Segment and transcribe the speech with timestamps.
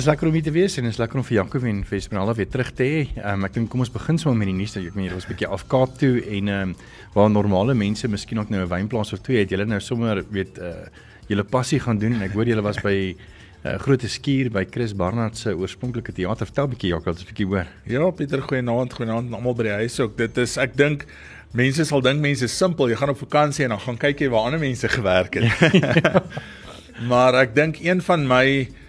[0.00, 2.32] Dis lekker om hier te wees en is lekker om vir Jaco en vir Esmeralda
[2.38, 3.00] weer terug te hê.
[3.20, 4.72] Um, ek dink kom ons begin sommer met die nuus.
[4.80, 6.74] Ek meen hier was 'n bietjie af Kaap toe en ehm um,
[7.12, 10.56] waar normale mense miskien ook nou 'n wynplaas of twee het, julle nou sommer weet
[10.58, 10.88] uh
[11.28, 14.64] julle passie gaan doen en ek hoor julle was by 'n uh, groot skuur by
[14.70, 16.46] Chris Barnard se oorspronklike teater.
[16.46, 17.66] Vertel 'n bietjie Jaco, 'n bietjie hoor.
[17.84, 20.16] Ja, Pieter, goeienaand, goeienaand almal by die huis ook.
[20.16, 21.04] Dit is ek dink
[21.52, 22.88] mense sal dink mense is simpel.
[22.88, 26.24] Jy gaan op vakansie en dan gaan kyk jy waar ander mense gewerk het.
[27.10, 28.79] maar ek dink een van my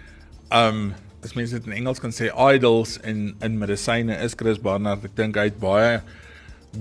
[0.52, 0.92] um
[1.22, 5.04] as mense dit in Engels kan sê idols in in medisyne is Chris Barnard.
[5.06, 6.00] Ek dink hy het baie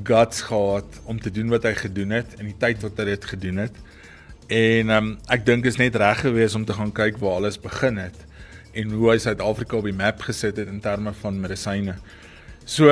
[0.08, 3.28] guts gehad om te doen wat hy gedoen het in die tyd wat hy dit
[3.34, 3.80] gedoen het.
[4.52, 8.02] En um ek dink is net reg geweest om te gaan kyk waar alles begin
[8.02, 8.28] het
[8.74, 11.98] en hoe hy Suid-Afrika op die map gesit het in terme van medisyne.
[12.66, 12.88] So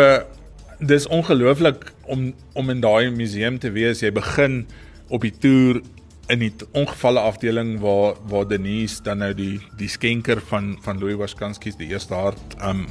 [0.80, 4.04] dis ongelooflik om om in daai museum te wees.
[4.04, 4.62] Jy begin
[5.10, 5.82] op die toer
[6.30, 11.18] in die ongevalle afdeling waar waar Denise dan nou die die skenker van van Louis
[11.18, 12.86] Waskanski se eerste hart um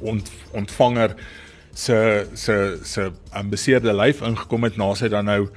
[0.00, 1.16] ont, ontvanger
[1.74, 5.48] se se se ambeseerde lyf ingekom het na sy dan nou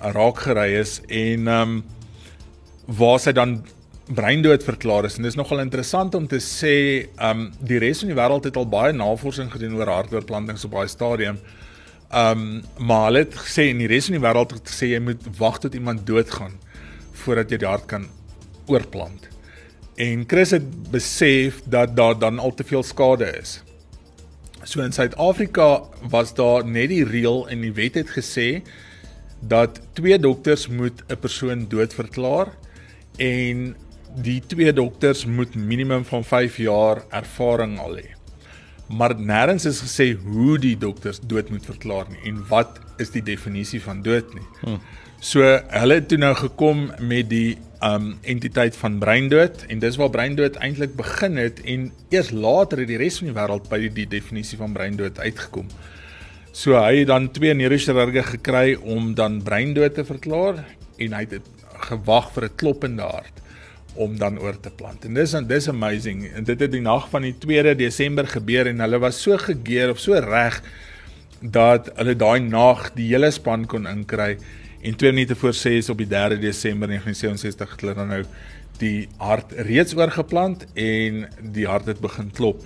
[0.00, 1.80] raak gery is en um
[2.86, 3.58] waar sy dan
[4.06, 5.16] breindood verklaar is.
[5.16, 8.56] En dit is nogal interessant om te sê um die res van die wêreld het
[8.56, 11.40] al baie navorsing gedoen oor hartoortplantings op baie stadium
[12.10, 15.00] Ehm um, maar hulle het gesê in die res van die wêreld het gesê jy
[15.02, 16.54] moet wag tot iemand doodgaan
[17.22, 18.06] voordat jy die hart kan
[18.70, 19.28] oorplant.
[19.96, 23.62] En Chris het besef dat daar dan al te veel skade is.
[24.64, 28.62] So in Suid-Afrika was daar net die reël en die wet het gesê
[29.40, 32.54] dat twee dokters moet 'n persoon dood verklaar
[33.16, 33.76] en
[34.22, 38.15] die twee dokters moet minimum van 5 jaar ervaring al hê
[38.88, 43.22] maar nêrens is gesê hoe die dokters dood moet verklaar nie en wat is die
[43.22, 44.46] definisie van dood nie.
[44.62, 44.80] Hmm.
[45.20, 50.12] So hulle het toe nou gekom met die um entiteit van breindood en dis waar
[50.12, 53.92] breindood eintlik begin het en eers later het die res van die wêreld by die,
[54.02, 55.68] die definisie van breindood uitgekom.
[56.56, 60.62] So hy het dan twee neurochirurge gekry om dan breindood te verklaar
[60.96, 61.50] en hy het
[61.90, 63.42] gewag vir 'n kloppende hart
[63.96, 65.04] om dan oor te plant.
[65.04, 66.26] En dis dis amazing.
[66.34, 69.90] En dit het die nag van die 2de Desember gebeur en hulle was so gegeer
[69.90, 70.60] of so reg
[71.40, 74.36] dat hulle daai nag die hele span kon inkry
[74.82, 78.22] en 2 minute voor 6 op die 3de Desember 1967 het hulle dan nou
[78.80, 82.60] die hart reeds oorgeplant en die hart het begin klop.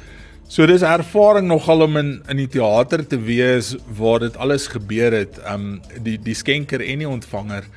[0.51, 5.15] So dis ervaring nogal om in in die teater te wees waar dit alles gebeur
[5.15, 5.39] het.
[5.47, 7.69] Um die die skenker en die ontvanger.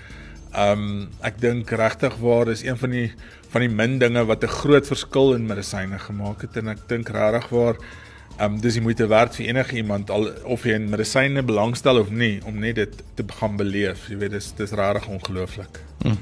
[0.58, 3.12] Um ek dink regtig waar is een van die
[3.54, 7.10] van die min dinge wat 'n groot verskil in medisyne gemaak het en ek dink
[7.10, 7.76] regtig waar
[8.42, 12.10] um, dis die moeite werd vir enige iemand al of jy in medisyne belangstel of
[12.10, 14.08] nie om net dit te begin beleef.
[14.10, 15.82] Jy weet dis dis regtig ongelooflik.
[16.04, 16.18] Hmm.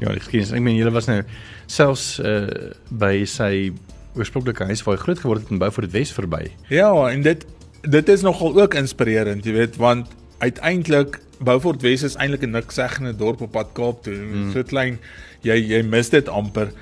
[0.00, 1.22] Ja, ek sien ek meen julle was nou
[1.66, 2.46] selfs uh,
[2.90, 3.72] by sy
[4.18, 6.50] oorspronklike huis waar hy groot geword het in Beaufort Wes verby.
[6.68, 7.46] Ja, en dit
[7.82, 12.74] dit is nogal ook inspirerend, jy weet, want uiteindelik Beaufort Wes is eintlik 'n niks
[12.74, 14.14] seggende dorp op pad Kaap toe.
[14.14, 14.52] Hmm.
[14.52, 14.98] So klein
[15.42, 16.72] jy jy mis dit amper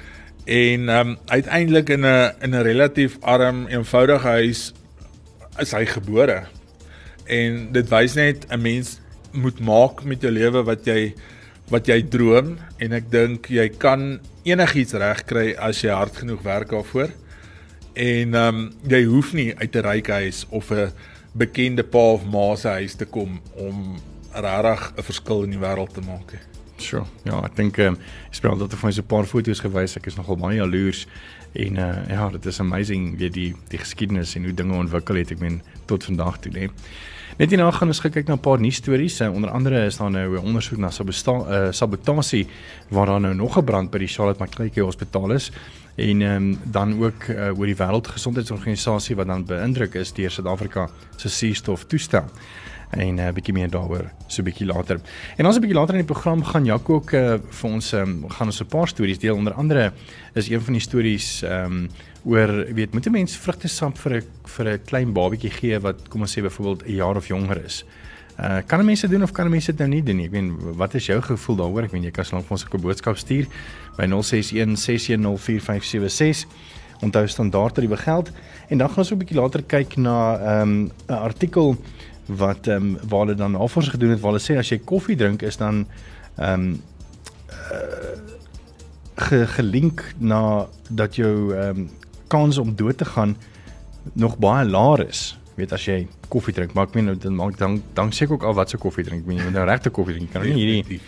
[0.44, 4.72] en ehm um, uiteindelik in 'n in 'n relatief arm eenvoudige huis
[5.58, 6.44] is hy gebore.
[7.26, 8.98] En dit wys net 'n mens
[9.32, 11.14] moet maak met jou lewe wat jy
[11.68, 16.70] wat jy droom en ek dink jy kan enigiets regkry as jy hard genoeg werk
[16.70, 17.10] daarvoor.
[17.94, 20.92] En ehm um, jy hoef nie uit 'n ryk huis of 'n
[21.32, 23.96] bekende pa of ma se huis te kom om
[24.32, 26.40] regtig 'n verskil in die wêreld te maak nie.
[26.80, 27.04] Sure.
[27.24, 29.96] Ja, ek dink ehm um, ek speel dat ek vir so 'n paar foto's gewys.
[29.96, 31.06] Ek is nogal baie jaloers
[31.52, 35.30] en uh, ja, dit is amazing wie die die geskiedenis en hoe dinge ontwikkel het.
[35.30, 36.70] Ek meen tot vandag toe, né?
[37.38, 39.20] Net hierna gaan ons kyk na 'n paar nuus stories.
[39.20, 42.46] Uh, onder andere is daar nou 'n ondersoek na uh, sabotasie
[42.90, 45.50] waar daar nou nog 'n brand by die Charlotte Macleay Hospitaal is
[45.96, 51.28] en um, dan ook uh, oor die wêreldgesondheidsorganisasie wat dan beïndruk is deur Suid-Afrika se
[51.28, 52.24] suurstof toestel
[52.90, 55.00] en 'n uh, eh, bietjie meer daaroor so bietjie later.
[55.36, 58.24] En ons 'n bietjie later in die program gaan Jaco ook uh, vir ons um,
[58.28, 59.92] gaan ons 'n paar stories deel onder andere
[60.34, 61.88] is een van die stories ehm um,
[62.24, 66.20] oor weet moet 'n mens vrugtesap vir 'n vir 'n klein babatjie gee wat kom
[66.20, 67.84] ons sê byvoorbeeld 'n jaar of jonger is.
[68.38, 70.26] Uh kan mense doen of kan mense dit nou nie doen nie?
[70.26, 71.84] Ek meen wat is jou gevoel daaroor?
[71.84, 73.46] Ek meen jy kan lank vir ons 'n boodskap stuur
[73.96, 76.46] by 061 6104576.
[77.02, 78.30] Onthou standaard tariewe geld
[78.68, 81.76] en dan gaan ons 'n bietjie later kyk na ehm, 'n um, artikel
[82.36, 85.16] wat ehm um, waar hulle dan navorsing gedoen het waar hulle sê as jy koffie
[85.16, 85.86] drink is dan
[86.36, 86.82] ehm um,
[87.50, 88.18] uh,
[89.20, 91.88] ge, gelink na dat jou ehm um,
[92.30, 93.36] kans om dood te gaan
[94.12, 95.38] nog baie laer is.
[95.54, 98.46] Weet as jy koffie drink, maar ek meen nou, dan maak dan dan seker ook
[98.46, 99.26] al wat se koffie drink.
[99.26, 100.30] Meen jy moet nou regte koffie drink.
[100.30, 101.00] Jy kan nie hierdie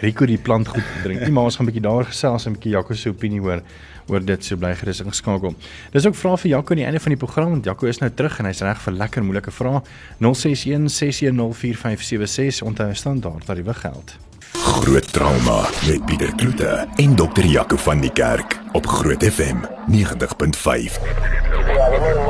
[0.00, 1.20] Rico die plant goed drink.
[1.20, 3.62] Nie maar ons gaan 'n bietjie daar gesels en 'n bietjie Jaco se opinie hoor
[4.08, 5.54] oor dit so bly gerus ingeskakel.
[5.92, 8.10] Dis ook vrae vir Jaco aan die einde van die program want Jaco is nou
[8.10, 9.80] terug en hy's reg vir lekker moeilike vrae.
[10.18, 14.16] 061 6104576 onthou standaard tariewe geld.
[14.52, 19.56] Groot trauma met Pieter Kloete en dokter Jaco van die Kerk op Groot FM
[19.86, 22.29] 90.5.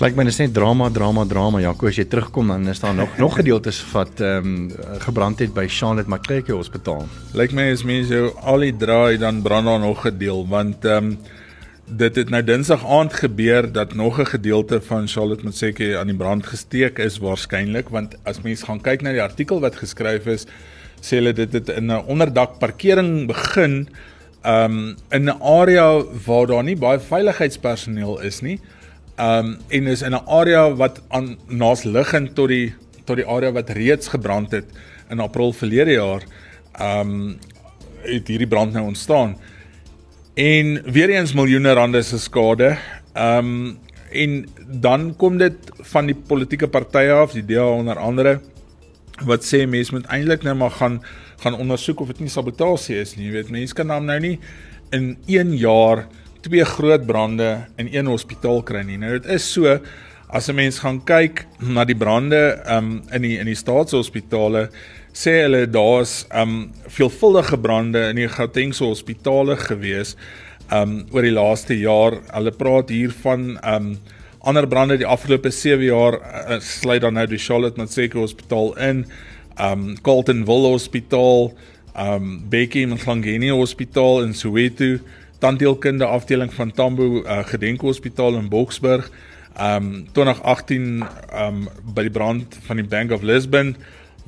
[0.00, 1.90] Lyk my dis net drama drama drama Jaco.
[1.90, 5.66] As jy terugkom dan is daar nog nog gedeeltes wat ehm um, gebrand het by
[5.68, 7.04] Charlotte Macleke Hospitaal.
[7.36, 11.10] Lyk my as mense jou al die draai dan brand daar nog gedeel want ehm
[11.10, 11.36] um,
[12.00, 16.16] dit het nou Dinsdag aand gebeur dat nog 'n gedeelte van Charlotte Macleke aan die
[16.16, 20.46] brand gesteek is waarskynlik want as mense gaan kyk na die artikel wat geskryf is
[21.02, 23.88] sê hulle dit het in 'n onderdak parkering begin
[24.42, 28.60] ehm um, in 'n area waar daar nie baie veiligheidspersoneel is nie
[29.20, 32.74] um en is in 'n area wat aan naas liggend tot die
[33.04, 34.64] tot die area wat reeds gebrand het
[35.10, 36.22] in April verlede jaar
[36.80, 37.38] um
[38.02, 39.36] het hierdie brand nou ontstaan.
[40.34, 42.76] En weer eens miljoene rande se skade
[43.14, 43.78] um
[44.10, 45.54] en dan kom dit
[45.92, 48.40] van die politieke partye af die DA onder andere
[49.24, 51.02] wat sê mense moet eintlik nou maar gaan
[51.40, 53.26] gaan ondersoek of dit nie sabotasie is nie.
[53.26, 54.38] Jy weet mense kan nou nie
[54.92, 56.06] in 1 jaar
[56.44, 58.98] twee groot brande in een hospitaal kry nie.
[59.00, 59.78] Nou dit is so
[60.30, 64.68] as 'n mens gaan kyk na die brande um in die in die staatshospitale
[65.12, 70.16] sê hulle daar's um veelvuldige brande in die Gautengse hospitale gewees
[70.72, 72.20] um oor die laaste jaar.
[72.32, 73.98] Hulle praat hier van um
[74.40, 79.04] ander brande die afgelope 7 jaar uh, sluit dan nou die Charlotte Matseke Hospitaal in,
[79.60, 81.52] um Carltonville Hospitaal,
[81.94, 84.98] um Bekkie Mhlangeni Hospitaal in Soweto
[85.40, 89.10] tandheelkunde afdeling van Tambo uh, Gedenkhospitaal in Boksburg.
[89.60, 91.02] Um 2018
[91.34, 91.64] um
[91.94, 93.74] by die brand van die Bank of Lisbon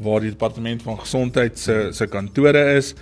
[0.03, 2.94] waar die departement van gesondheid se se kantore is.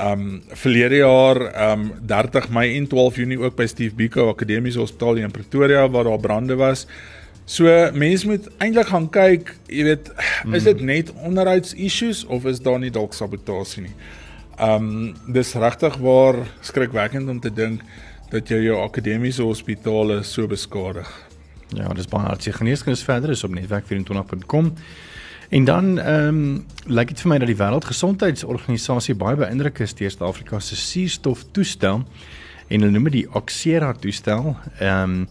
[0.00, 5.22] Um verlede jaar um 30 Mei en 12 Junie ook by Steve Biko Akademiese Hospitaal
[5.22, 6.86] in Pretoria waar daar brande was.
[7.48, 10.10] So mense moet eintlik gaan kyk, jy weet,
[10.52, 13.94] is dit net onderhouds issues of is daar nie dalk sabotasie nie?
[14.58, 17.82] Um, dis regtig waar skrikwekkend om te dink
[18.32, 21.06] dat jy jou akademiese hospitale so beskadig.
[21.76, 22.56] Ja, dis baie hartseer.
[22.58, 24.72] Geneeskunde verder is op netwerk24.com.
[25.48, 30.10] En dan ehm um, lyk dit vir my dat die Wêreldgesondheidsorganisasie baie beïndruk is deur
[30.10, 32.02] Suid-Afrika se suurstoftoestel
[32.68, 34.56] en hulle noem dit die Oxera toestel.
[34.78, 35.28] Ehm um,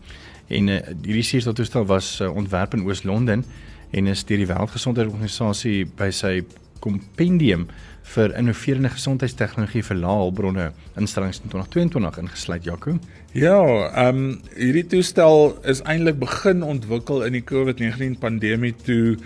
[0.48, 3.44] en uh, hierdie suurstoftoestel was uh, ontwerp in Oos-London
[3.92, 6.34] en is deur die Wêreldgesondheidsorganisasie by sy
[6.80, 7.68] kompendium
[8.16, 10.70] vir innoverende gesondheidstegnologie vir laagulbronne
[11.00, 12.96] instellings in 2022 ingesluit Jaco.
[13.36, 13.60] Ja,
[13.90, 19.18] ehm um, hierdie toestel is eintlik begin ontwikkel in die COVID-19 pandemie toe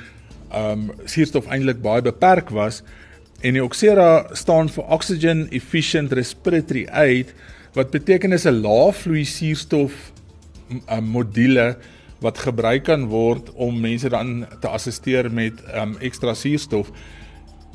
[0.51, 2.81] ehm um, suurstof eintlik baie beperk was
[3.41, 7.33] en die Oxera staan vir Oxygen Efficient Respiratory Aid
[7.77, 10.11] wat beteken is 'n lae-vloei suurstof
[10.89, 11.75] um, module
[12.21, 16.91] wat gebruik kan word om mense dan te assisteer met ehm um, ekstra suurstof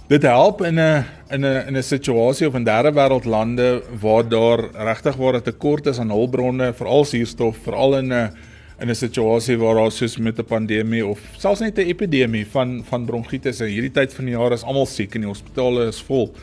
[0.06, 4.28] dit help in 'n in 'n in 'n situasie of in derde wêreld lande waar
[4.28, 8.30] daar regtig waar 'n tekort is aan hulpbronne, veral suurstof, veral in 'n
[8.78, 12.84] in 'n situasie waar daar soos met 'n pandemie of selfs net 'n epidemie van
[12.88, 16.02] van bronkietes in hierdie tyd van die jaar is almal siek en die hospitale is
[16.02, 16.34] vol.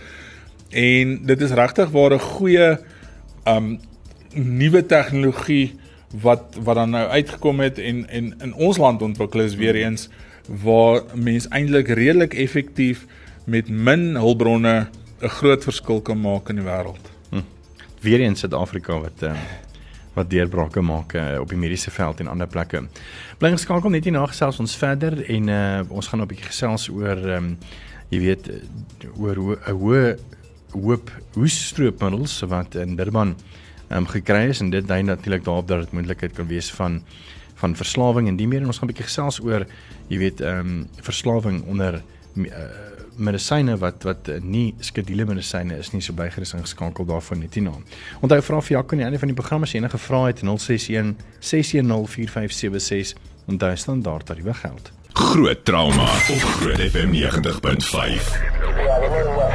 [0.70, 2.78] En dit is regtig waar 'n goeie
[3.48, 3.80] um
[4.34, 5.76] nuwe tegnologie
[6.22, 10.10] wat wat dan nou uitgekom het en en in ons land ontwikkel is weer eens
[10.64, 13.06] waar mense eintlik redelik effektief
[13.46, 14.88] met min hulpbronne
[15.22, 17.12] 'n groot verskil kan maak in die wêreld.
[17.30, 17.42] Hm.
[18.02, 19.36] Weereens Suid-Afrika wat uh,
[20.14, 22.84] wat deurbrake maak uh, op die mediese veld en ander plekke.
[23.38, 26.90] Bly geskakel net hier na gesels ons verder en uh, ons gaan 'n bietjie gesels
[26.90, 27.58] oor um,
[28.10, 28.50] jy weet
[29.18, 30.18] oor 'n hoë
[30.74, 33.36] hoop hoestroopmiddels wat in Durban
[33.90, 37.02] um, gekry is en dit dui natuurlik daarop dat dit moontlikheid kan wees van
[37.56, 39.66] van verslawing en die meer en ons gaan 'n bietjie gesels oor
[40.10, 42.02] jy weet ehm um, verslawing onder
[42.36, 47.74] uh, medisyne wat wat nie skedule medisyne is nie so bygerus ingeskakel daarvan net hierna.
[48.22, 50.44] Onthou vra vir Jacques aan die einde van die program as jy enige vrae het
[50.44, 54.92] 061 610 4576 en daai standaard tariewe geld.
[55.14, 59.54] Groot trauma op Groot FM 90.5.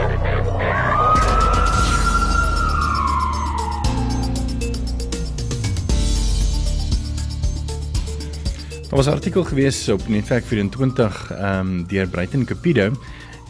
[8.88, 12.90] Daar was 'n artikel gewees op Netwerk 24 ehm um, deur Bruiten Capide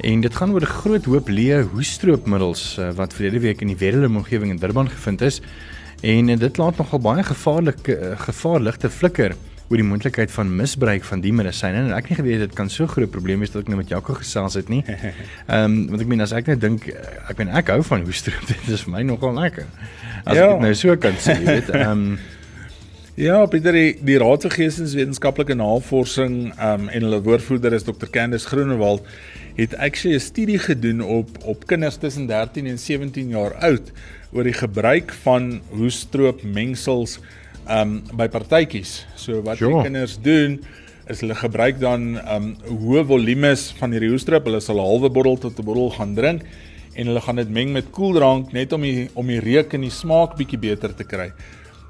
[0.01, 3.77] en dit gaan oor 'n groot hoop leë hoestroopmiddels uh, wat verlede week in die
[3.77, 5.41] Wedelum omgewing in Durban gevind is.
[6.01, 9.35] En dit laat nogal baie gevaarlike uh, gevaarligte flikker
[9.69, 12.87] oor die moontlikheid van misbruik van die medisyne en ek nie geweet dit kan so
[12.87, 14.85] groot probleem wees dat ek nou met Jaco gesels het nie.
[14.89, 18.47] Ehm um, want ek meen as ek net dink ek meen ek hou van hoestroop
[18.53, 19.67] dit is vir my nogal lekker.
[20.25, 20.47] As ja.
[20.47, 22.19] ek dit nou so kan sê, jy weet, ehm um,
[23.19, 28.07] Ja, Pieter, die, die Raad vir Geesteswetenskaplike Navorsing um en hulle woordvoerder is Dr.
[28.15, 29.03] Candice Groenewald
[29.59, 33.93] het actually 'n studie gedoen op op kinders tussen 13 en 17 jaar oud
[34.33, 37.19] oor die gebruik van hoestroop mengsels
[37.71, 39.07] um by partytjies.
[39.15, 39.75] So wat sure.
[39.75, 40.65] die kinders doen
[41.07, 44.45] is hulle gebruik dan um hoë volumes van hierdie hoestroop.
[44.45, 46.43] Hulle sal 'n halwe bottel tot 'n bottel gaan drink
[46.95, 49.91] en hulle gaan dit meng met koeldrank net om die om die reuk en die
[49.91, 51.33] smaak bietjie beter te kry.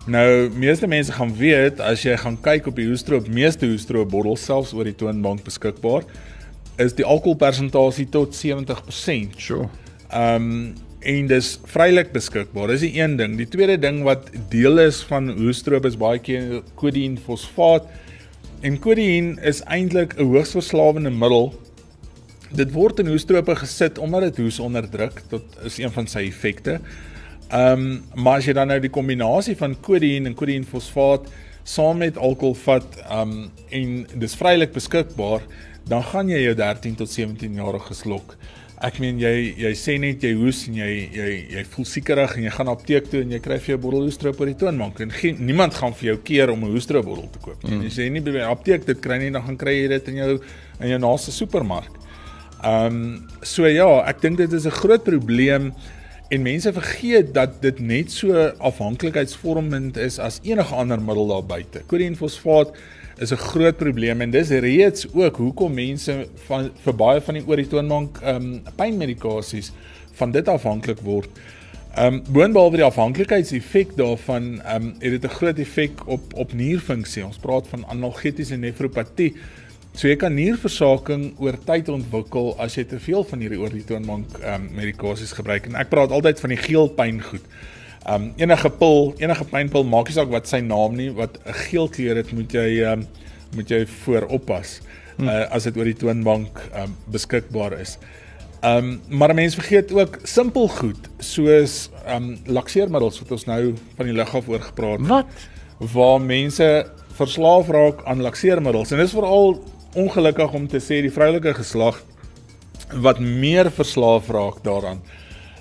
[0.07, 4.45] Nou, meeste mense gaan weet as jy gaan kyk op die hoestroop, meeste hoestroop bottels
[4.45, 6.03] selfs oor die toonbank beskikbaar,
[6.79, 9.39] is die alkoholpersentasie tot 70%.
[9.39, 9.69] Sure.
[10.15, 12.73] Um, en dis vrylik beskikbaar.
[12.73, 13.37] Dis die een ding.
[13.39, 17.87] Die tweede ding wat deel is van hoestroop is baie keer kodien fosfaat.
[18.67, 21.55] En kodien is eintlik 'n hoogs verslawende middel.
[22.51, 25.23] Dit word in hoestrope gesit omdat dit hoes onderdruk.
[25.31, 26.81] Dit is een van sy effekte.
[27.49, 31.29] Ehm um, maar as jy dan nou die kombinasie van kodien en kodienfosfaat
[31.65, 35.41] saam met alkohol vat ehm um, en dis vrylik beskikbaar,
[35.89, 38.37] dan gaan jy jou 13 tot 17 jarige slok.
[38.85, 42.45] Ek meen jy jy sê net jy hoes en jy jy jy voel siekerig en
[42.47, 45.15] jy gaan apteek toe en jy kry vir jou bottel hoestroop oor die toonbank en
[45.17, 47.65] geen, niemand gaan vir jou keer om 'n hoestroop bottel te koop.
[47.65, 47.83] Mm.
[47.89, 50.21] Jy sê nie by die apteek dit kry nie dan gaan kry jy dit in
[50.23, 50.41] jou
[50.81, 51.91] in jou naaste supermark.
[52.63, 55.73] Ehm um, so ja, ek dink dit is 'n groot probleem
[56.29, 61.81] En mense vergeet dat dit net so afhanklikheidsvormend is as enige ander middel daar buite.
[61.89, 62.75] Kodienfosfaat
[63.17, 67.47] is 'n groot probleem en dis reeds ook hoekom mense van vir baie van die
[67.47, 69.73] oor die toonbank ehm um, pynmedikasies
[70.13, 71.29] van dit afhanklik word.
[71.97, 76.53] Ehm um, boonbehalwe die afhanklikheidseffek daarvan ehm um, het dit 'n groot effek op op
[76.53, 77.25] nierfunksie.
[77.25, 79.35] Ons praat van analgetiese nefropatie
[79.99, 83.83] So jy kan nierversaking oor tyd ontwikkel as jy te veel van hierdie oor die
[83.83, 87.49] toonbank ehm um, medikasies gebruik en ek praat altyd van die geel pyn goed.
[88.05, 91.57] Ehm um, enige pil, enige pynpil maak nie saak wat sy naam nie, wat 'n
[91.65, 93.27] geel kleur het, moet jy ehm um,
[93.57, 94.77] moet jy voor oppas
[95.19, 97.97] uh, as dit oor die toonbank ehm um, beskikbaar is.
[98.63, 103.75] Ehm um, maar mense vergeet ook simpel goed soos ehm um, lakseermiddels wat ons nou
[103.97, 105.09] van die lig af oor gepraat het.
[105.09, 105.27] Wat?
[105.97, 106.87] Waar mense
[107.19, 109.59] verslaaf raak aan lakseermiddels en dis veral
[109.99, 112.03] ongelukkig om te sê die vroulike geslag
[113.05, 115.03] wat meer verslaaf raak daaraan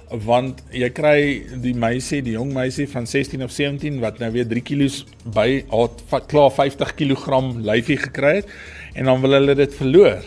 [0.07, 1.19] want jy kry
[1.63, 5.01] die meisie, die jong meisie van 16 of 17 wat nou weer 3 kg
[5.35, 8.53] by het klaar 50 kg lyfie gekry het
[8.95, 10.23] en dan wil hulle dit verloor.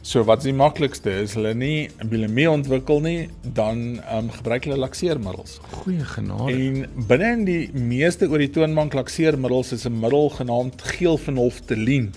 [0.00, 4.78] So wat is die maklikste is hulle nie bulimie ontwikkel nie, dan um, gebruik hulle
[4.80, 5.58] lakseermiddels.
[5.82, 6.54] Goeie genade.
[6.56, 12.14] En binne in die meeste oor die toonbank lakseermiddels is 'n middel genaamd geelfenolftelien.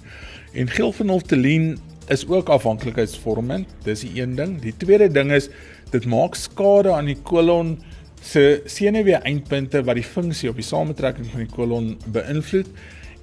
[0.54, 3.68] En geelfenolftelien is ook afhanklikheidsvormend.
[3.84, 4.60] Dis die een ding.
[4.62, 5.50] Die tweede ding is
[5.90, 7.78] dit maak skade aan die kolon
[8.24, 12.70] se senuwee eindpunte wat die funksie op die samentrekking van die kolon beïnvloed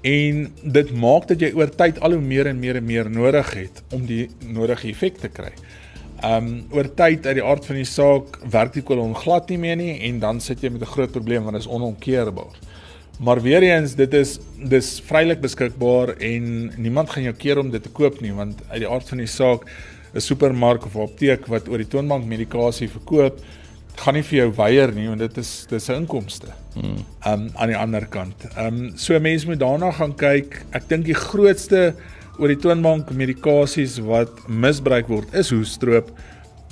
[0.07, 0.43] en
[0.77, 3.83] dit maak dat jy oor tyd al hoe meer en meer en meer nodig het
[3.97, 5.53] om die nodige effek te kry.
[6.25, 9.79] Um oor tyd uit die aard van die saak werk die kolon glad nie meer
[9.81, 12.57] nie en dan sit jy met 'n groot probleem want dit is onomkeerbaar.
[13.21, 16.45] Maar weer eens, dit is dis vrylik beskikbaar en
[16.81, 19.29] niemand gaan jou keer om dit te koop nie want uit die aard van die
[19.29, 19.67] saak
[20.15, 23.41] 'n supermark of 'n apteek wat oor die toonbank medikasie verkoop,
[23.97, 26.49] gaan nie vir jou weier nie want dit is dis 'n inkomste.
[26.75, 27.05] Hmm.
[27.27, 28.47] Um aan die ander kant.
[28.57, 30.65] Um so mense moet daarna gaan kyk.
[30.73, 31.95] Ek dink die grootste
[32.39, 36.11] oor die toonbank medikasies wat misbruik word is hoestroop,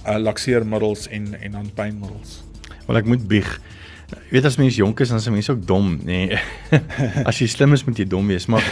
[0.07, 2.43] uh, lakseermiddels en en dan pynmiddels.
[2.87, 3.61] Wel ek moet bieg.
[4.09, 6.21] Jy weet as mens jonk is dan se mense ook dom, nê.
[6.29, 6.39] Nee.
[7.29, 8.65] as jy slim is moet jy dom wees, maar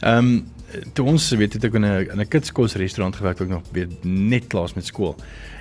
[0.00, 0.36] ehm um,
[0.94, 4.04] toe ons weet het ek in 'n in 'n kitskos restaurant gewerk ook nog weet
[4.04, 5.14] net klaar met skool.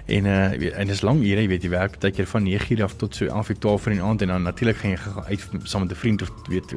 [0.05, 2.95] En uh en dis lank ure, jy weet jy werk baie keer van 9:00 af
[2.97, 4.97] tot so 11:00 in die aand en dan natuurlik gaan jy
[5.29, 6.73] uit saam met 'n vriend of weet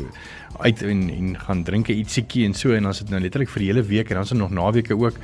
[0.58, 3.72] uit en en gaan drinke ietsiekie en so en dan sit nou letterlik vir die
[3.72, 5.16] hele week en dan is nog naweke ook.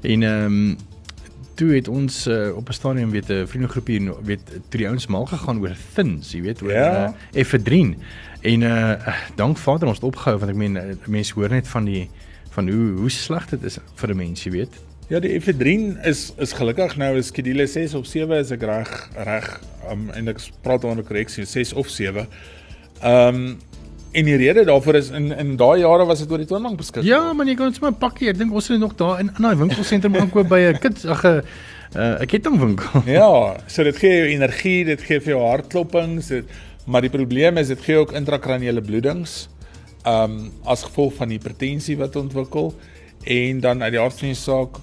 [0.00, 0.76] En ehm um,
[1.58, 5.26] toe het ons uh, op 'n stadium weet 'n vriendegroepie weet toe die ouens mal
[5.26, 7.06] gegaan oor thins, jy weet oor ja.
[7.08, 7.96] uh, efedrin.
[8.40, 12.08] En uh dank Vader ons het opgehou want ek meen mense hoor net van die
[12.50, 14.74] van hoe hoe sleg dit is vir 'n mens, jy weet.
[15.08, 18.90] Ja, die efedrin is is gelukkig nou is skedule 6 of 7 is ek reg
[19.16, 19.60] reg
[19.90, 22.26] um, en ek praat onder korreksie 6 of 7.
[23.00, 23.58] Ehm um,
[24.12, 27.08] En die rede daarvoor is in in daai jare was dit oor die toonbank beskikbaar.
[27.08, 28.30] Ja, man, jy kan sommer pakkie.
[28.32, 31.24] Ek dink ons het nog daar in in daai winkelsentrum aankoop by 'n kind ag
[31.24, 31.42] 'n
[31.94, 33.02] 'n kettingwinkel.
[33.06, 36.44] Ja, so dit gee jou energie, dit gee vir jou hartklopings, dit
[36.86, 39.48] maar die probleem is dit gee ook intrakraniële bloedings.
[40.06, 42.74] Um as gevolg van hipertensie wat ontwikkel
[43.24, 44.78] en dan uit die aard van die saak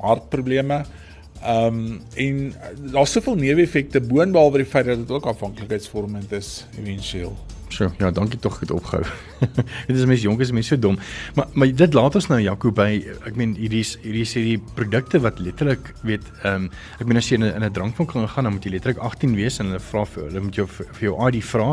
[0.00, 0.84] hartprobleme.
[1.44, 2.54] Um en
[2.92, 7.36] daar's soveel neeweffekte boonbehalwe die feit dat dit ook afhanklikheidsvormend is éventueel.
[7.74, 9.02] So, ja, dankie tog het opgehou.
[9.88, 10.98] dit is mens jonk is mens so dom.
[11.34, 12.88] Maar maar dit laat ons nou Jaco by
[13.26, 16.70] ek meen hierdie hierdie sê die produkte wat letterlik weet ehm um,
[17.02, 19.34] ek meen as jy in 'n in 'n drankwinkel gaan dan moet jy letterlik 18
[19.34, 21.68] wees en hulle vra vir hulle moet jou vir jou ID vra.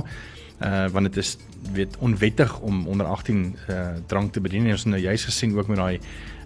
[0.61, 1.37] Uh want dit is
[1.73, 4.71] weet onwettig om onder 18 uh drank te bedien.
[4.71, 5.99] Ons het nou juis gesien ook met daai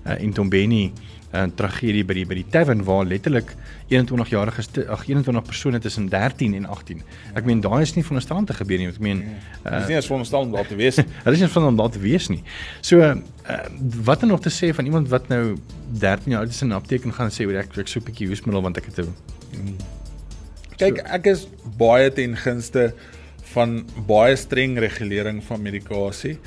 [0.06, 0.92] uh Intombeni
[1.36, 3.56] 'n tragedie by die by die tavern waar letterlik
[3.90, 7.02] 21 jarige ag 21 persone tussen 13 en 18.
[7.36, 8.88] Ek meen daai is nie van 'n strand te gebeur nie.
[8.88, 9.24] Ek meen
[9.66, 10.96] uh, dis nie eens van 'n strand daar te wees.
[11.24, 12.44] Hulle is nie van om daar te wees nie.
[12.82, 13.16] So uh,
[14.04, 15.58] wat er nog te sê van iemand wat nou
[16.00, 18.62] 13 jaar oud is en 'n apteek gaan sê ek ek so 'n bietjie hoesmiddel
[18.62, 19.14] want ek het 'n
[19.56, 19.76] hmm.
[20.78, 22.94] Kyk, ek is baie ten gunste
[23.54, 26.38] van baie streng regulering van medikasie.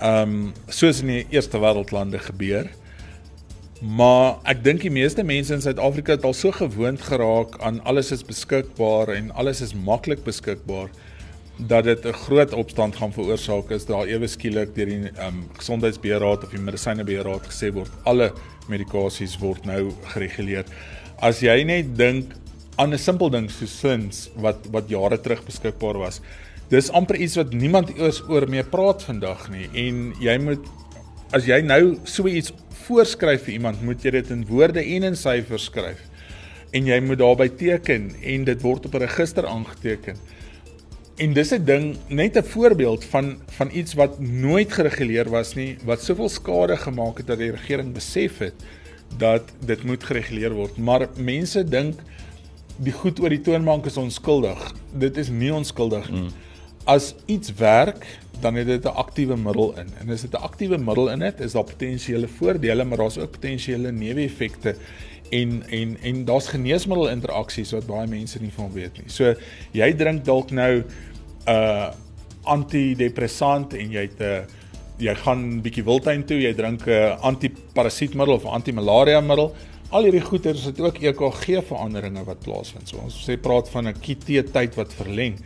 [0.00, 2.70] Ehm um, soos in die eerste wêreldlande gebeur.
[3.80, 8.10] Maar ek dink die meeste mense in Suid-Afrika het al so gewoond geraak aan alles
[8.12, 10.90] is beskikbaar en alles is maklik beskikbaar
[11.56, 16.44] dat dit 'n groot opstand gaan veroorsaak as daar ewe skielik deur die um, gesondheidsbeheerraad
[16.44, 18.32] of die medisynebeheerraad gesê word alle
[18.68, 20.64] medikasies word nou gereguleer.
[21.18, 22.32] As jy net dink
[22.76, 26.20] aan 'n simpel ding soos sins wat wat jare terug beskikbaar was.
[26.68, 30.68] Dis amper iets wat niemand eers oor mee praat vandag nie en jy moet
[31.32, 32.52] as jy nou so iets
[32.86, 36.00] voorskryf vir iemand, moet jy dit in woorde en in syfers skryf.
[36.74, 40.16] En jy moet daarby teken en dit word op 'n register aangeteken.
[41.18, 45.76] En dis 'n ding, net 'n voorbeeld van van iets wat nooit gereguleer was nie,
[45.84, 48.54] wat soveel skade gemaak het dat die regering besef het
[49.18, 50.76] dat dit moet gereguleer word.
[50.76, 52.00] Maar mense dink
[52.76, 54.72] die goed oor die toonbank is onskuldig.
[54.92, 56.20] Dit is nie onskuldig nie.
[56.20, 56.28] Mm.
[56.84, 58.06] As iets werk,
[58.40, 59.88] dan het dit 'n aktiewe middel in.
[60.00, 63.30] En as dit 'n aktiewe middel in het, is daar potensiële voordele, maar daar's ook
[63.30, 64.76] potensiële neeweffekte
[65.30, 69.08] en en en daar's geneesmiddel interaksies wat baie mense nie van weet nie.
[69.10, 69.34] So
[69.72, 70.84] jy drink dalk nou 'n
[71.48, 71.90] uh,
[72.42, 74.38] antidepressant en jy het 'n uh,
[75.00, 79.54] jy gaan bietjie wildtuin toe, jy drink 'n uh, antiparasietmiddel of antimalaria middel.
[79.90, 82.88] Al hierdie goeters het ook EKG veranderinge wat plaasvind.
[82.88, 85.38] So ons sê praat van 'n QT tyd wat verleng.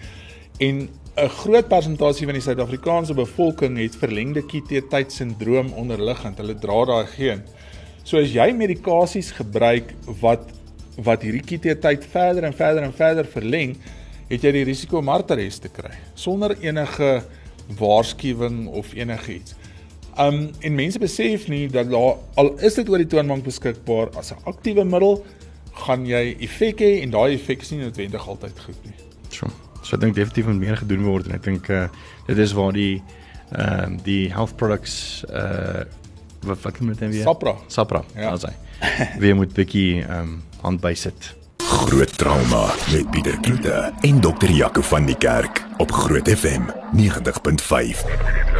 [0.59, 6.41] En 'n groot persentasie van die Suid-Afrikaanse bevolking het verlengde QT-tydsindroom onderliggend.
[6.43, 7.45] Hulle dra daai geen.
[8.03, 10.51] So as jy medikasies gebruik wat
[11.05, 13.77] wat hierdie QT-tyd verder en verder en verder verleng,
[14.31, 17.23] het jy die risiko om hartares te kry sonder enige
[17.79, 19.55] waarskuwing of enigiets.
[20.19, 24.33] Um en mense besef nie dat daar al is dit oor die toonbank beskikbaar as
[24.33, 25.25] 'n aktiewe middel,
[25.87, 29.14] gaan jy effek hê en daai effek is nie noodwendig altyd goed nie.
[29.95, 31.85] So ek dink definitief moet meer gedoen word en ek dink uh,
[32.27, 32.97] dit is waar die
[33.55, 35.85] ehm uh, die health products uh
[36.45, 37.23] wat wat moet dit weer?
[37.25, 37.55] Sapra.
[37.73, 38.03] Sapra.
[38.19, 38.51] Ja, sê.
[39.23, 41.31] Wie moet bietjie ehm um, hand bysit.
[41.63, 46.67] Groot trauma met Pieter Kloete en dokter Jaco van die Kerk op Groot FM
[46.99, 48.54] 90.5.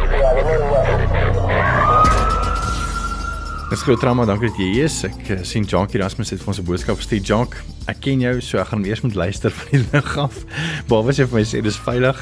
[3.75, 5.01] Dis groot trauma, dankie dat jy hier is.
[5.03, 7.19] Ek uh, sien Jackie Erasmus het vir ons 'n boodskap gestuur.
[7.27, 7.57] Jack,
[7.91, 10.37] ek ken jou, so ek gaan eers moet luister van die lig af.
[10.87, 12.21] Behalwe as jy vir my sê dis veilig.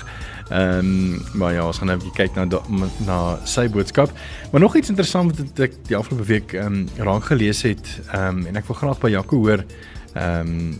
[0.49, 2.47] Ehm, um, maar ja, ons gaan nou 'n bietjie kyk na
[3.05, 4.09] na sy boodskap.
[4.49, 8.41] Maar nog iets interessant wat ek die afgelope week ehm um, raak gelees het, ehm
[8.41, 9.61] um, en ek wil graag by Jackie hoor
[10.15, 10.79] ehm um,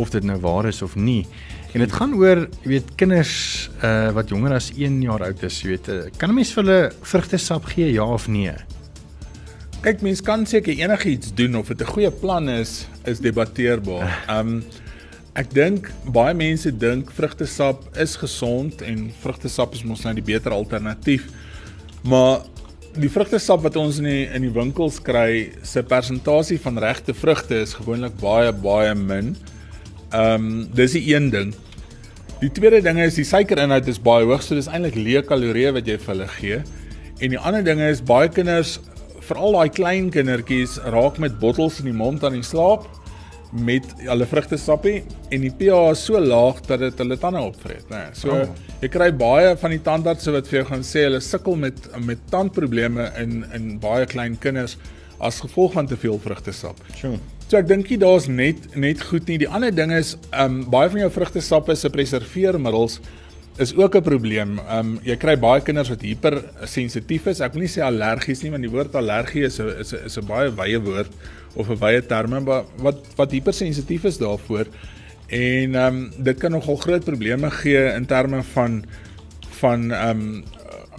[0.00, 1.26] of dit nou waar is of nie.
[1.74, 5.60] En dit gaan oor, jy weet, kinders uh wat jonger as 1 jaar oud is,
[5.60, 8.56] jy weet, uh, kan 'n mens vir hulle vrugtesap gee ja of nee?
[9.80, 14.24] Kyk, mens kan seker enigiets doen of dit 'n goeie plan is, is debatteerbaar.
[14.28, 14.62] Um
[15.32, 20.52] ek dink baie mense dink vrugtesap is gesond en vrugtesap is mos nou die beter
[20.52, 21.24] alternatief.
[22.04, 22.42] Maar
[22.92, 27.62] die vrugtesap wat ons in die in die winkels kry, se persentasie van regte vrugte
[27.62, 29.34] is gewoonlik baie baie min.
[30.12, 31.54] Um dis die een ding.
[32.40, 35.86] Die tweede ding is die suikerinhoud is baie hoog, so dis eintlik leë kalorieë wat
[35.86, 36.62] jy vir hulle gee.
[37.20, 38.78] En die ander ding is baie kinders
[39.30, 42.88] veral daai klein kindertjies raak met bottels in die mond aan die slaap
[43.50, 45.00] met hulle vrugtesappie
[45.34, 48.04] en die pH is so laag dat dit hulle tande opvreet, né?
[48.04, 48.54] Nee, so oh.
[48.82, 52.22] jy kry baie van die tandartse wat vir jou gaan sê hulle sukkel met met
[52.30, 54.76] tandprobleme in in baie klein kinders
[55.20, 56.78] as gevolg van te veel vrugtesap.
[56.96, 57.18] Sjoe.
[57.50, 59.40] So ek dink jy daar's net net goed nie.
[59.42, 63.00] Die ander ding is, ehm um, baie van jou vrugtesappe se preserveermiddels
[63.56, 64.58] is ook 'n probleem.
[64.58, 67.40] Ehm um, jy kry baie kinders wat hypersensitief is.
[67.40, 70.18] Ek wil nie sê allergies nie, want die woord allergie is 'n is 'n is
[70.18, 71.12] 'n baie wye woord
[71.54, 74.66] of 'n wye term, maar wat wat hypersensitief is daarvoor.
[75.28, 78.84] En ehm um, dit kan nogal groot probleme gee in terme van
[79.60, 80.44] van ehm um,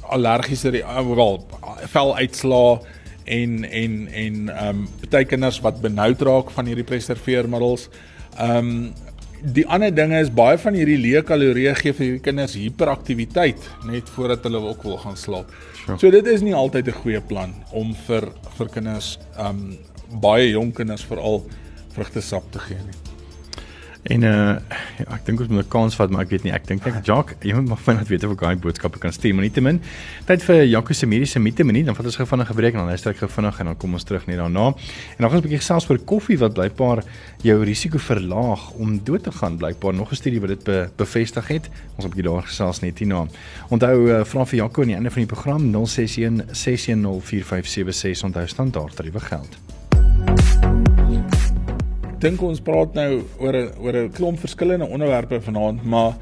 [0.01, 0.71] allergiese
[1.15, 1.47] wel
[1.87, 2.79] veluitslae
[3.23, 7.89] en en en ehm um, baie kinders wat benoud raak van hierdie preserveermiddels.
[8.37, 8.93] Ehm um,
[9.41, 14.09] die ander dinge is baie van hierdie leë kalorieë gee vir hierdie kinders hiperaktiwiteit net
[14.15, 15.53] voordat hulle ook wil gaan slaap.
[15.81, 15.97] Sure.
[15.97, 19.77] So dit is nie altyd 'n goeie plan om vir vir kinders um,
[20.21, 21.43] baie jonk kinders veral
[21.95, 23.10] vrugtesap te gee nie.
[24.03, 24.57] En uh
[24.97, 27.05] ja, ek dink ons moet 'n kans vat, maar ek weet nie, ek dink ek
[27.05, 29.79] Jock, jy moet maar vinnig weet of ek daai boodskappe kan stuur, maar nietemin
[30.25, 32.79] tyd vir Jacques se mediese mite minuut, dan vat ons gou vinnig 'n breek en
[32.79, 34.65] dan luister ek gou vinnig en dan kom ons terug net daarna.
[34.67, 37.03] En dan gaan ons 'n bietjie gesels oor koffie wat blykbaar
[37.43, 41.47] jou risiko verlaag om dood te gaan, blykbaar nog 'n studie wat dit be, bevestig
[41.47, 41.69] het.
[41.95, 43.27] Ons 'n bietjie daar gesels net hierna.
[43.69, 48.47] Onthou uh, vra vir Jacques aan die einde van die program 061 610 4576 onthou
[48.47, 49.80] standaard tariewe geld
[52.21, 56.13] dink ons praat nou oor 'n oor 'n klomp verskillende onderwerpe vanaand, maar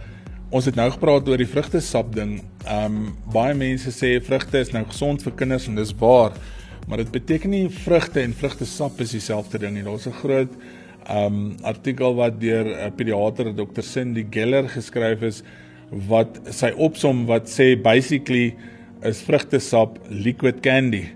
[0.49, 2.41] ons het nou gepraat oor die vrugtesap ding.
[2.65, 6.31] Ehm um, baie mense sê vrugte is nou gesond vir kinders en dis waar,
[6.87, 9.83] maar dit beteken nie vrugte en vrugtesap is dieselfde ding nie.
[9.83, 10.51] Daar's 'n groot
[11.07, 13.81] ehm um, artikel wat deur 'n pediater, Dr.
[13.81, 15.43] Cindy Geller geskryf is
[16.07, 18.55] wat sy opsom wat sê basically
[19.03, 21.09] is vrugtesap liquid candy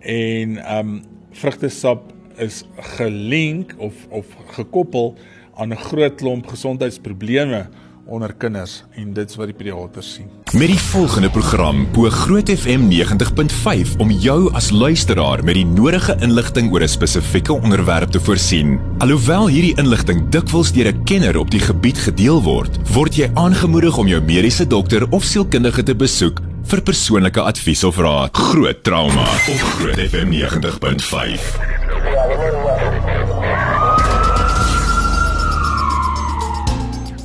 [0.00, 2.64] en ehm um, vrugtesap is
[2.96, 5.14] gelink of of gekoppel
[5.54, 7.66] aan 'n groot klomp gesondheidsprobleme
[8.06, 10.28] onder kinders en dit's wat die pediaters sien.
[10.52, 16.16] Met die volgende program bo Groot FM 90.5 om jou as luisteraar met die nodige
[16.20, 18.78] inligting oor 'n spesifieke onderwerp te voorsien.
[18.98, 23.98] Alhoewel hierdie inligting dikwels deur 'n kenner op die gebied gedeel word, word jy aangemoedig
[23.98, 28.36] om jou mediese dokter of sielkundige te besoek vir persoonlike advies of raad.
[28.36, 31.73] Groot trauma op Groot FM 90.5.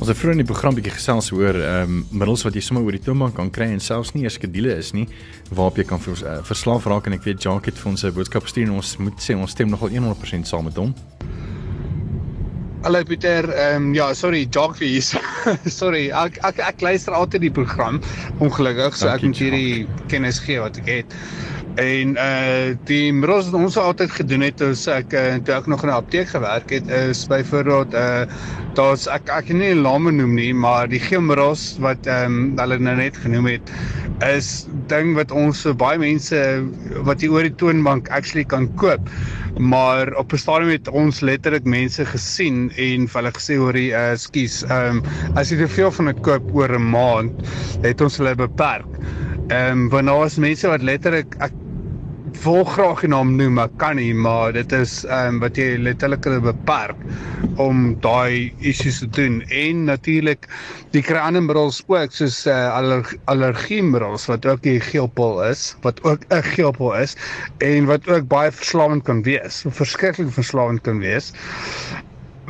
[0.00, 2.86] Ons het vroeër in die program bietjie gesels oor ehm um, middels wat jy sommer
[2.86, 5.04] oor die toonbank kan kry en selfs nie eers skedules is nie
[5.50, 8.14] waarop jy kan vers, uh, verslaaf raak en ek weet Jacques het vir ons 'n
[8.16, 10.94] boodskap gestuur en ons moet sê ons stem nogal 100% saam met hom.
[12.82, 15.04] Hallo Pieter, ehm um, ja, sorry, Jacques hier.
[15.80, 18.00] sorry, ek, ek ek luister altyd die program
[18.40, 21.20] ongelukkig so ek moet hierdie kennis gee wat ek het.
[21.78, 25.84] En uh die middels wat ons altyd gedoen het as ek uh, toe ek nog
[25.86, 28.24] in 'n apteek gewerk het is byvoorbeeld uh
[28.74, 32.78] daar's ek ek kan nie name noem nie, maar die geelmiddels wat ehm um, hulle
[32.78, 33.70] nou net genoem het
[34.26, 36.36] is ding wat ons so baie mense
[37.06, 39.08] wat hier oor die toonbank actually kan koop.
[39.58, 43.90] Maar op 'n stadium het ons letterlik mense gesien en vir hulle gesê hoor jy
[43.94, 45.02] uh, skus, ehm um,
[45.34, 47.32] as jy te veel van dit koop oor 'n maand,
[47.82, 48.86] het ons hulle beperk.
[49.50, 51.54] Ehm um, want daar is mense wat letterlik ek
[52.44, 55.72] wil graag die naam noem, maar kan nie, maar dit is ehm um, wat jy
[55.82, 57.00] letterlik hulle beperk
[57.64, 59.40] om daai issues te doen.
[59.62, 60.46] En natuurlik
[60.94, 65.64] die kry ander middels ook soos uh, aller, allergie middels wat ook die geelpil is,
[65.82, 67.16] wat ook 'n geelpil is
[67.58, 69.64] en wat ook baie verslawend kan wees.
[69.66, 71.32] Verskriklik verslawend kan wees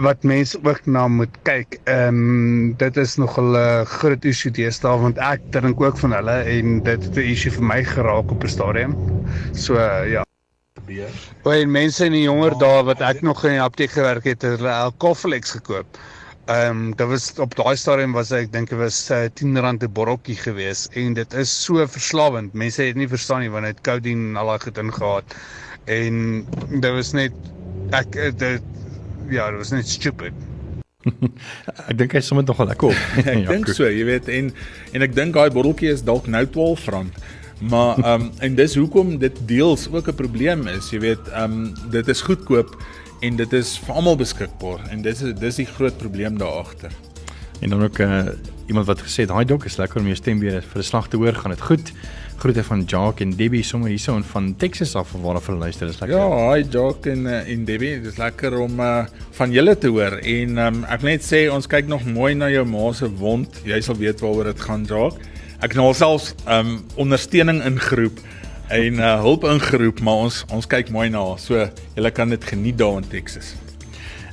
[0.01, 1.79] wat mense ook na moet kyk.
[1.85, 6.37] Ehm um, dit is nog 'n groot issue deesdae want ek dink ook van hulle
[6.57, 8.97] en dit het 'n issue vir my geraak op 'n stadium.
[9.53, 10.25] So uh, ja.
[11.43, 14.59] Baie mense in die jonger dae wat ek nog in die apteek gewerk het, het
[14.59, 15.87] hulle Alcoflex gekoop.
[16.47, 19.61] Ehm um, dit was op daai stadium was ek dink dit was uh, eh, 10
[19.61, 22.53] rand 'n botteltjie gewees en dit is so verslawend.
[22.53, 25.37] Mense het nie verstaan nie want dit codeine al daai goed ingehaat.
[25.85, 26.47] En
[26.81, 27.33] dit was net
[27.91, 28.63] ek dit
[29.29, 30.33] ja, dit was net stupid.
[31.91, 33.05] ek dink hy sommer nogal lekker op.
[33.25, 34.51] ek ja, dink so, jy weet en
[34.97, 37.21] en ek dink daai botteltjie is dalk nou 12 rand.
[37.61, 41.53] Maar ehm um, en dis hoekom dit deels ook 'n probleem is, jy weet, ehm
[41.53, 42.77] um, dit is goedkoop
[43.21, 46.93] en dit is vir almal beskikbaar en dis dis die groot probleem daar agter.
[47.61, 48.33] En dan ook uh,
[48.67, 51.09] iemand wat gesê het, "Daai dok is lekker om jou stem weer vir 'n slag
[51.09, 51.93] te hoor, gaan dit goed."
[52.41, 55.91] Groete van Jock en Debbie sommer hierso en van Texas af waar hulle luister.
[55.91, 56.17] Dis lekker.
[56.17, 59.03] Ja, hi Jock en uh, en Debbie, dis lekker om uh,
[59.37, 60.17] van julle te hoor.
[60.25, 63.61] En um, ek net sê ons kyk nog mooi na jou ma se wond.
[63.69, 65.21] Jy sal weet waaroor dit gaan, Jock.
[65.61, 68.25] Ek nou selfs um ondersteuning ingeroep
[68.73, 71.27] en uh, hulp ingeroep, maar ons ons kyk mooi na.
[71.37, 71.61] So
[71.99, 73.53] julle kan dit geniet daar in Texas.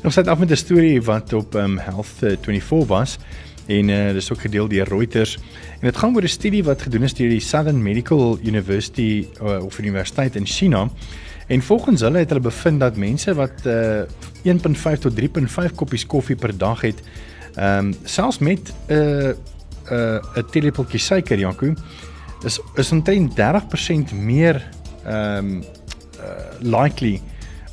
[0.07, 3.19] Ons het af met 'n storie wat op um, Health 24 was
[3.67, 5.37] en uh, dis ook gedeel deur Reuters.
[5.79, 9.63] En dit gaan oor 'n studie wat gedoen is deur die Southern Medical University uh,
[9.63, 10.89] of Universiteit in China.
[11.47, 14.07] En volgens hulle het hulle bevind dat mense wat uh, eh,
[14.43, 17.01] 1.5 tot 3.5 koppies koffie per dag het
[17.55, 19.35] ehm um, selfs met 'n uh, 'n
[19.93, 21.73] uh, 'n teelepeltjie suiker, Janko,
[22.43, 23.33] is is omtrent
[24.11, 24.69] 30% meer
[25.05, 25.63] ehm um,
[26.19, 27.21] uh, likely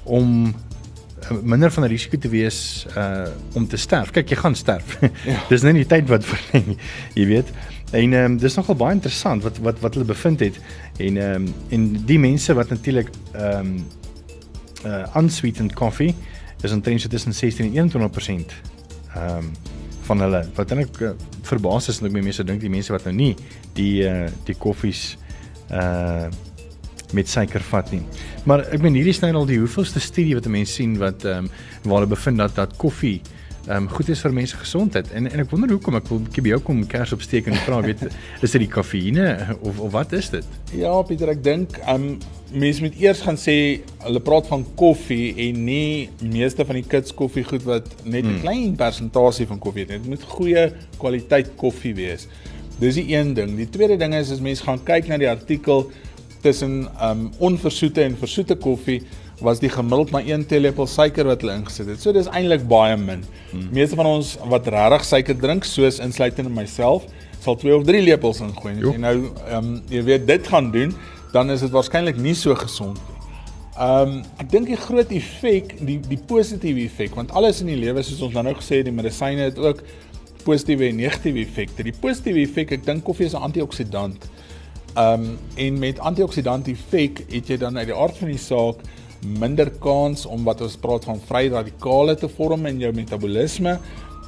[0.05, 0.55] om
[1.43, 4.11] minder van 'n risiko te wees uh om te sterf.
[4.11, 4.99] Kyk, jy gaan sterf.
[5.25, 5.41] Ja.
[5.53, 6.77] dis net die tyd wat verleng,
[7.15, 7.53] jy weet.
[7.91, 10.61] En ehm um, dis nogal baie interessant wat wat wat hulle bevind het
[10.97, 13.87] en ehm um, en die mense wat natuurlik ehm um,
[14.85, 16.15] uh unsweetened coffee
[16.63, 18.53] is omtrent so tussen 16 en 21%
[19.15, 19.53] ehm um,
[20.05, 21.11] van hulle wat eintlik uh,
[21.43, 23.37] verbaas is en ek mense dink die mense wat nou nie
[23.73, 25.17] die uh, die koffies
[25.71, 26.29] uh
[27.15, 28.03] met suiker vat nie.
[28.45, 31.47] Maar ek meen hierdie is nou al die hoeveelste studie wat mense sien wat ehm
[31.47, 31.51] um,
[31.85, 33.21] waar hulle bevind dat dat koffie
[33.65, 35.09] ehm um, goed is vir mense gesondheid.
[35.17, 37.57] En en ek wonder hoekom ek wil 'n bietjie by jou kom kers opsteek en
[37.65, 38.03] vra weet
[38.45, 40.45] is dit die kafeïne of of wat is dit?
[40.73, 42.19] Ja, Pieter, ek dink ehm um,
[42.53, 47.15] mense moet eers gaan sê hulle praat van koffie en nie meeste van die kits
[47.15, 48.41] koffie goed wat net 'n hmm.
[48.41, 49.97] klein persentasie van koffie het.
[49.97, 52.29] Dit moet goeie kwaliteit koffie wees.
[52.79, 53.57] Dis die een ding.
[53.57, 55.91] Die tweede ding is as mense gaan kyk na die artikel
[56.45, 59.01] tussen um, onversoete en versoete koffie
[59.45, 62.03] was die gemiddeld maar 1 teelepel suiker wat hulle ingesit het.
[62.03, 63.25] So dis eintlik baie min.
[63.51, 63.67] Hmm.
[63.75, 67.09] Meeste van ons wat regtig suiker drink, soos insluitend in myself,
[67.45, 68.77] sal 2 of 3 lepels ingooi.
[68.79, 70.95] As jy nou ehm um, jy weet dit gaan doen,
[71.35, 73.15] dan is dit waarskynlik nie so gesond nie.
[73.75, 77.81] Ehm um, ek dink die groot effek, die die positiewe effek, want alles in die
[77.81, 79.83] lewe soos ons nou nou gesê het, die medisyne het ook
[80.45, 81.83] positiewe en negatiewe effekte.
[81.83, 84.29] Die positiewe effek, ek dink koffie is 'n antioksidant.
[84.95, 88.83] Ehm um, en met antioksidant effek het jy dan uit die aard van die saak
[89.27, 93.79] minder kans om wat ons praat van vry radikale te vorm in jou metabolisme.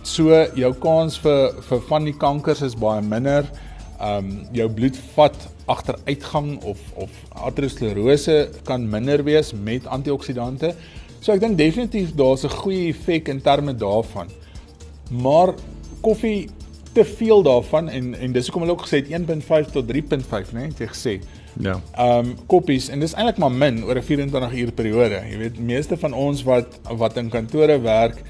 [0.02, 3.46] So jou kans vir vir van die kankers is baie minder.
[4.02, 5.38] Um jou bloedvat
[5.70, 7.14] agteruitgang of of
[7.46, 10.74] aterosklerose kan minder wees met antioksidante.
[11.20, 14.28] So ek dink definitief daar's 'n goeie effek in terme daarvan.
[15.10, 15.54] Maar
[16.02, 16.48] koffie
[16.96, 20.58] te veel daarvan en en dis hoekom hulle ook gesê het 1.5 tot 3.5, né,
[20.58, 21.14] nee, het jy gesê.
[21.60, 21.76] Ja.
[21.92, 25.20] Ehm um, koppies en dis eintlik maar min oor 'n 24 uur periode.
[25.30, 28.22] Jy weet, meeste van ons wat wat in kantore werk,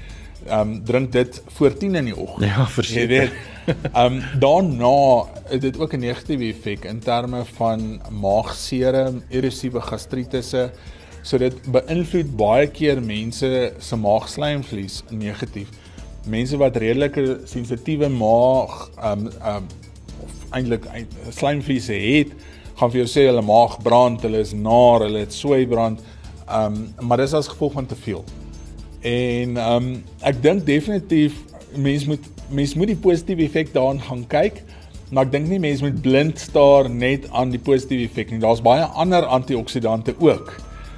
[0.47, 2.45] ehm um, drink dit voor 10 in die oggend.
[2.45, 3.31] Ja, verseker.
[3.67, 10.71] Ehm um, daarna het dit ook 'n negatiewe effek in terme van maagseer, erosiewe gastrietisse.
[11.21, 15.67] So dit beïnvloed baie keer mense se maagslijmvlies negatief.
[16.27, 19.67] Mense wat redelike sensitiewe maag um, um,
[20.23, 20.85] of eintlik
[21.29, 22.33] slijmvliese het,
[22.77, 26.03] gaan vir jou sê hulle maag brand, hulle is naar, hulle het sweibrand.
[26.47, 28.23] Ehm um, maar dis as gevolg van te veel.
[29.01, 29.91] En um,
[30.25, 31.35] ek dink definitief
[31.75, 34.61] mense moet mense moet die positiewe effek daaraan gaan kyk.
[35.11, 38.39] Maar ek dink nie mense moet blind staar net aan die positiewe effek nie.
[38.43, 40.53] Daar's baie ander antioksidante ook.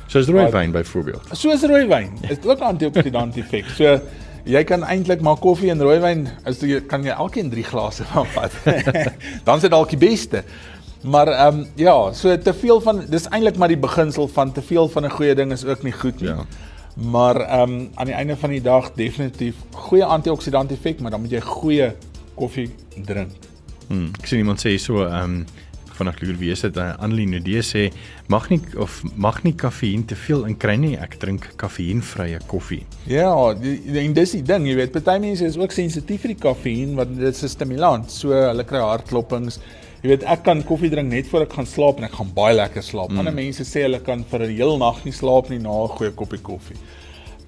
[0.09, 1.29] Soos rooiwyn byvoorbeeld.
[1.37, 3.69] Soos rooiwyn is ook antioksidant effek.
[3.77, 3.99] So
[4.45, 8.27] jy kan eintlik maar koffie en rooiwyn, as jy kan jy elkeen 3 glase van
[8.35, 8.51] vat.
[9.45, 10.43] Dan is dit dalk die beste.
[11.01, 14.61] Maar ehm um, ja, so te veel van dis eintlik maar die beginsel van te
[14.61, 16.29] veel van 'n goeie ding is ook nie goed nie.
[16.29, 16.45] Ja.
[16.95, 21.21] Maar ehm um, aan die einde van die dag definitief goeie antioksidant effek, maar dan
[21.21, 21.95] moet jy goeie
[22.35, 22.69] koffie
[23.05, 23.31] drink.
[23.87, 25.45] Hmm, ek sien iemand sê so ehm um,
[25.99, 27.89] vanaand loer wie is dit Annelien Nudee sê
[28.27, 30.95] mag nie of mag nie kafeïn te veel in kry nie.
[30.97, 32.85] Ek drink kafeïnvrye koffie.
[33.09, 36.41] Ja, die, en dis die ding, jy weet, party mense is ook sensitief vir die
[36.47, 38.11] kafeïn want dit is 'n stimulant.
[38.11, 39.59] So hulle kry hartklopings
[39.99, 42.55] Jy weet ek kan koffie drink net voor ek gaan slaap en ek gaan baie
[42.55, 43.11] lekker slaap.
[43.11, 43.19] Mm.
[43.19, 46.11] Ander mense sê hulle kan vir 'n heel nag nie slaap nie na 'n goeie
[46.15, 46.77] koppie koffie.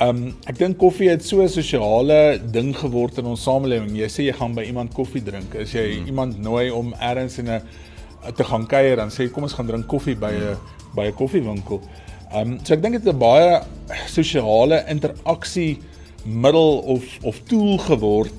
[0.01, 3.95] Ehm um, ek dink koffie het so 'n sosiale ding geword in ons samelewing.
[3.95, 5.55] Jy sê jy gaan by iemand koffie drink.
[5.55, 6.07] As jy mm.
[6.07, 7.61] iemand nooi om elders in 'n
[8.35, 10.95] te gaan kuier, dan sê kom ons gaan drink koffie by 'n mm.
[10.95, 11.81] by 'n koffiewinkel.
[12.31, 13.61] Ehm um, so ek dink dit is 'n baie
[14.07, 15.79] sosiale interaksie
[16.25, 18.33] middel of of tool geword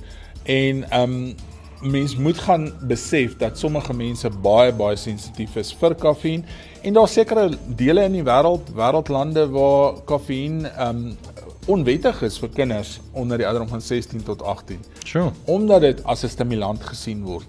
[0.44, 1.34] en ehm um,
[1.82, 6.44] mens moet gaan besef dat sommige mense baie baie sensitief is vir kafeïn
[6.82, 11.16] en daar sekere dele in die wêreld, wêreldlande waar kafeïn um
[11.70, 14.80] onwettig is vir kinders onder die ouderdom van 16 tot 18.
[15.04, 15.30] Sure.
[15.44, 17.46] Omdat dit as 'n stimulant gesien word.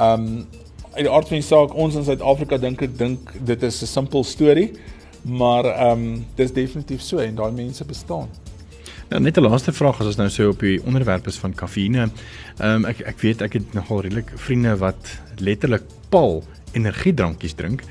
[0.00, 0.46] Um
[0.92, 3.86] uit die aard van die saak, ons in Suid-Afrika dink ek dink dit is 'n
[3.86, 4.72] simpel storie,
[5.22, 8.28] maar um dis definitief so en daai mense bestaan.
[9.10, 12.10] Ja, net 'n laaste vraag as ons nou so op die onderwerp is van kafeïne.
[12.58, 17.82] Ehm um, ek ek weet ek het nogal redelik vriende wat letterlik pal energiedrankies drink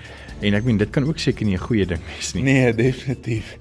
[0.42, 2.44] en ek meen dit kan ook seker nie 'n goeie ding wees nie.
[2.44, 3.58] Nee, definitief.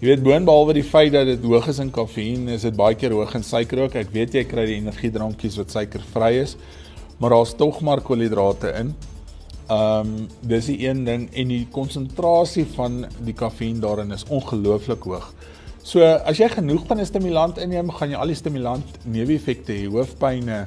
[0.00, 3.10] Jy weet boonbehalwe die feit dat dit hoog is in kafeïn, is dit baie keer
[3.10, 3.94] hoog in suiker ook.
[3.94, 6.56] Ek weet jy kry die energiedrankies wat suikervry is,
[7.20, 8.94] maar daar's tog maar koolhidrate in.
[9.70, 15.04] Ehm um, dis die een ding en die konsentrasie van die kafeïn daarin is ongelooflik
[15.06, 15.28] hoog.
[15.82, 19.86] So as jy genoeg van 'n stimulant inneem, gaan jy al die stimulant neeweffekte hê,
[19.86, 20.66] hoofpynne,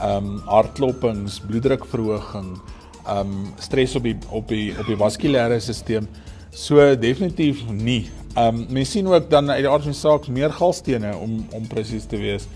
[0.00, 2.58] ehm um, hartklopings, bloeddrukverhoging,
[3.06, 6.08] ehm um, stres op die op die op die vaskulêre stelsel.
[6.50, 8.10] So definitief nie.
[8.34, 11.46] Ehm um, mens sien ook dan uit die aard van die saak meer galstene om
[11.52, 12.48] om presies te wees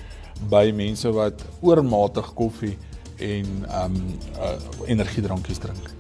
[0.50, 2.76] by mense wat oormatig koffie
[3.16, 5.90] en ehm um, uh, energiedrankies drink.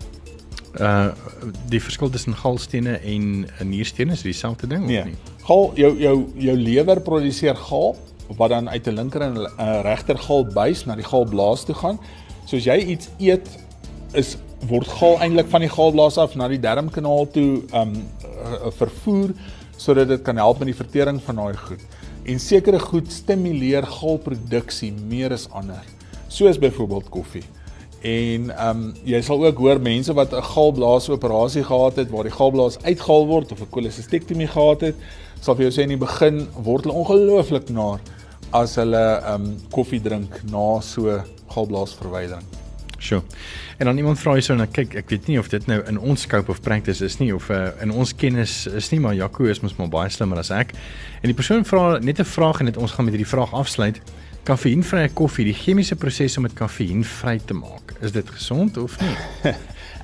[0.80, 1.12] Uh
[1.70, 4.98] die verskil tussen galstene en nierstene is dieselfde ding nee.
[4.98, 5.16] of nie?
[5.46, 7.96] Gal jou jou jou lewer produseer gal
[8.36, 11.98] wat dan uit 'n linker en 'n uh, regter galbuis na die galblaas toe gaan.
[12.46, 13.48] So as jy iets eet
[14.12, 14.36] is
[14.68, 17.92] word gal eintlik van die galblaas af na die darmkanaal toe um
[18.78, 19.34] vervoer
[19.76, 21.82] sodat dit kan help met die vertering van daai goed.
[22.24, 25.93] En sekere goed stimuleer galproduksie meer as ander.
[26.34, 27.42] Soos byvoorbeeld koffie.
[28.02, 32.26] En ehm um, jy sal ook hoor mense wat 'n galblaas operasie gehad het waar
[32.26, 34.96] die galblaas uitgehaal word of 'n kolesistektomie gehad het,
[35.40, 38.00] sal vir jou sê in die begin word hulle ongelooflik naar
[38.50, 41.22] as hulle ehm um, koffie drink na so
[41.54, 42.44] galblaasverwydering.
[42.98, 43.22] Sjoe.
[43.78, 45.98] En dan iemand vra hierso en ek kyk, ek weet nie of dit nou in
[45.98, 49.44] ons scope of practice is nie of uh, in ons kennis is nie, maar Jaco
[49.44, 50.74] is mos maar baie slimmer as ek.
[51.22, 54.00] En die persoon vra net 'n vraag en dit ons gaan met hierdie vraag afsluit.
[54.44, 59.14] Kafeïnvrye koffie, die chemiese proses om dit kafeïnvry te maak, is dit gesond of nie?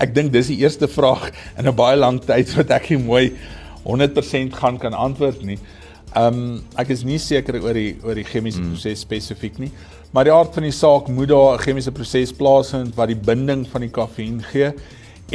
[0.02, 1.26] ek dink dis die eerste vraag
[1.60, 3.24] in 'n baie lang tyd wat ek nie mooi
[3.84, 5.58] 100% gaan kan antwoord nie.
[6.16, 8.72] Ehm um, ek is nie seker oor die oor die chemiese mm.
[8.72, 9.68] proses spesifiek nie,
[10.16, 13.68] maar die aard van die saak moet daar 'n chemiese proses plaasvind wat die binding
[13.68, 14.72] van die kafeïn gee.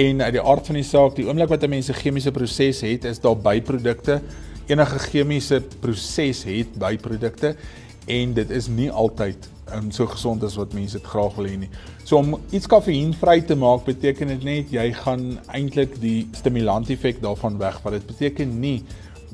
[0.01, 2.81] En uit die aard van die saak, die oomblik wat 'n mens 'n chemiese proses
[2.81, 4.21] het, is daar byprodukte.
[4.65, 7.55] Enige chemiese proses het byprodukte
[8.05, 11.55] en dit is nie altyd um, so gesond as wat mense dit graag wil hê
[11.65, 11.71] nie.
[12.03, 17.21] So om iets kafeïnvry te maak beteken dit net jy gaan eintlik die stimulant effek
[17.23, 17.99] daarvan wegvat.
[17.99, 18.77] Dit beteken nie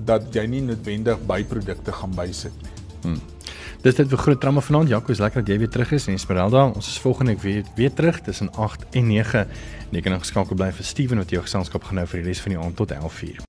[0.07, 2.73] dat jy nie noodwendig byprodukte gaan bysit nie.
[3.03, 3.21] Hmm.
[3.81, 4.91] Dis dit vir groot drama vanaand.
[4.91, 7.63] Jaco, is lekker dat jy weer terug is en Esmeralda, ons is volgende week weer
[7.75, 9.47] weer terug tussen 8 en 9.
[9.89, 12.53] Net kan geskakel bly vir Steven wat jou geselskap gaan nou vir die res van
[12.53, 13.39] die aand tot 11:00.